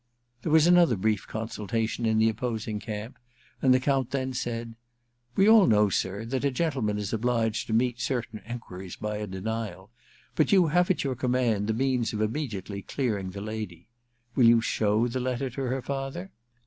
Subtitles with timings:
[0.41, 3.19] There was another brief consultation in the opposing camp,
[3.61, 4.73] and the Count then said:—
[5.17, 9.27] * We all know, sir, that a gentleman is obliged to meet certain enquiries by a
[9.27, 9.91] denial;
[10.33, 13.29] but you II ENTERTAINMENT 333 have at your command the means of imme diately clearing
[13.29, 13.89] the lady.
[14.33, 16.31] Will you show the letter to her father